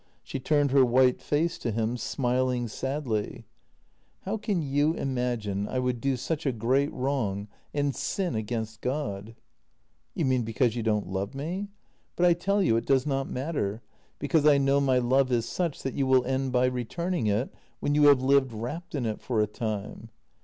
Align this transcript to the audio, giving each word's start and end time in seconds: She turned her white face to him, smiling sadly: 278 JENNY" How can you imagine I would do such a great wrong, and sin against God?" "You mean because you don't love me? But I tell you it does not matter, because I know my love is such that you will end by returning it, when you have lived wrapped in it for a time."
She 0.23 0.39
turned 0.39 0.71
her 0.71 0.83
white 0.83 1.21
face 1.21 1.59
to 1.59 1.69
him, 1.69 1.95
smiling 1.95 2.67
sadly: 2.67 3.45
278 4.23 4.23
JENNY" 4.23 4.23
How 4.25 4.37
can 4.37 4.61
you 4.63 4.93
imagine 4.95 5.67
I 5.67 5.77
would 5.77 6.01
do 6.01 6.17
such 6.17 6.47
a 6.47 6.51
great 6.51 6.91
wrong, 6.91 7.47
and 7.71 7.95
sin 7.95 8.33
against 8.33 8.81
God?" 8.81 9.35
"You 10.15 10.25
mean 10.25 10.41
because 10.41 10.75
you 10.75 10.81
don't 10.81 11.05
love 11.05 11.35
me? 11.35 11.67
But 12.15 12.25
I 12.25 12.33
tell 12.33 12.63
you 12.63 12.77
it 12.77 12.87
does 12.87 13.05
not 13.05 13.29
matter, 13.29 13.83
because 14.17 14.47
I 14.47 14.57
know 14.57 14.81
my 14.81 14.97
love 14.97 15.31
is 15.31 15.45
such 15.45 15.83
that 15.83 15.93
you 15.93 16.07
will 16.07 16.25
end 16.25 16.51
by 16.51 16.65
returning 16.65 17.27
it, 17.27 17.53
when 17.79 17.93
you 17.93 18.05
have 18.05 18.23
lived 18.23 18.53
wrapped 18.53 18.95
in 18.95 19.05
it 19.05 19.21
for 19.21 19.39
a 19.39 19.45
time." 19.45 20.09